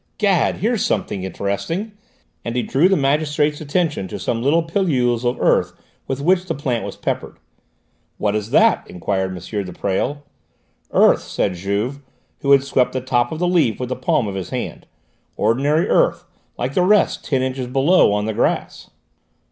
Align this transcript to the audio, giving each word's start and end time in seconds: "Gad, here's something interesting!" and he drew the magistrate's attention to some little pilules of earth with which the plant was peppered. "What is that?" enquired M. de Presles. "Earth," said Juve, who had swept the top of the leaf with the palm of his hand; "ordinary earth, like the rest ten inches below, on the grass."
"Gad, 0.17 0.55
here's 0.55 0.83
something 0.83 1.23
interesting!" 1.23 1.91
and 2.43 2.55
he 2.55 2.63
drew 2.63 2.89
the 2.89 2.97
magistrate's 2.97 3.61
attention 3.61 4.07
to 4.07 4.17
some 4.17 4.41
little 4.41 4.63
pilules 4.63 5.23
of 5.23 5.39
earth 5.39 5.73
with 6.07 6.21
which 6.21 6.45
the 6.47 6.55
plant 6.55 6.83
was 6.83 6.95
peppered. 6.95 7.37
"What 8.17 8.35
is 8.35 8.49
that?" 8.49 8.83
enquired 8.89 9.29
M. 9.37 9.63
de 9.63 9.71
Presles. 9.71 10.17
"Earth," 10.91 11.21
said 11.21 11.53
Juve, 11.53 11.99
who 12.39 12.51
had 12.51 12.63
swept 12.63 12.93
the 12.93 13.01
top 13.01 13.31
of 13.31 13.37
the 13.37 13.47
leaf 13.47 13.79
with 13.79 13.89
the 13.89 13.95
palm 13.95 14.27
of 14.27 14.33
his 14.33 14.49
hand; 14.49 14.87
"ordinary 15.37 15.87
earth, 15.87 16.25
like 16.57 16.73
the 16.73 16.81
rest 16.81 17.23
ten 17.23 17.43
inches 17.43 17.67
below, 17.67 18.11
on 18.11 18.25
the 18.25 18.33
grass." 18.33 18.89